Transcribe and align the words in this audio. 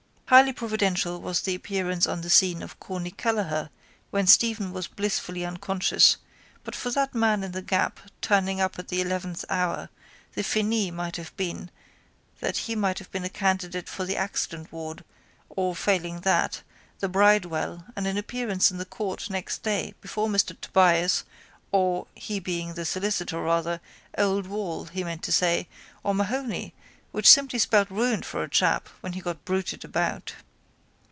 Highly 0.31 0.53
providential 0.53 1.19
was 1.19 1.41
the 1.41 1.55
appearance 1.55 2.07
on 2.07 2.21
the 2.21 2.29
scene 2.29 2.63
of 2.63 2.79
Corny 2.79 3.11
Kelleher 3.11 3.69
when 4.11 4.27
Stephen 4.27 4.71
was 4.71 4.87
blissfully 4.87 5.43
unconscious 5.45 6.15
but 6.63 6.73
for 6.73 6.89
that 6.91 7.13
man 7.13 7.43
in 7.43 7.51
the 7.51 7.61
gap 7.61 7.99
turning 8.21 8.61
up 8.61 8.79
at 8.79 8.87
the 8.87 9.01
eleventh 9.01 9.43
hour 9.49 9.89
the 10.31 10.41
finis 10.41 10.93
might 10.93 11.17
have 11.17 11.35
been 11.35 11.69
that 12.39 12.55
he 12.59 12.77
might 12.77 12.97
have 12.99 13.11
been 13.11 13.25
a 13.25 13.29
candidate 13.29 13.89
for 13.89 14.05
the 14.05 14.15
accident 14.15 14.71
ward 14.71 15.03
or, 15.49 15.75
failing 15.75 16.21
that, 16.21 16.61
the 16.99 17.09
bridewell 17.09 17.85
and 17.97 18.07
an 18.07 18.15
appearance 18.17 18.71
in 18.71 18.77
the 18.77 18.85
court 18.85 19.29
next 19.29 19.63
day 19.63 19.93
before 19.99 20.29
Mr 20.29 20.55
Tobias 20.61 21.25
or, 21.73 22.07
he 22.15 22.39
being 22.39 22.75
the 22.75 22.85
solicitor 22.85 23.41
rather, 23.41 23.81
old 24.17 24.47
Wall, 24.47 24.85
he 24.85 25.03
meant 25.03 25.23
to 25.23 25.31
say, 25.33 25.67
or 26.05 26.13
Mahony 26.15 26.73
which 27.13 27.29
simply 27.29 27.59
spelt 27.59 27.89
ruin 27.91 28.21
for 28.23 28.41
a 28.41 28.47
chap 28.47 28.87
when 29.01 29.13
it 29.13 29.19
got 29.21 29.43
bruited 29.43 29.83
about. 29.83 30.33